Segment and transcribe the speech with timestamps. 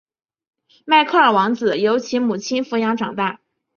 [0.83, 3.39] 迈克尔王子由其母亲抚养长大。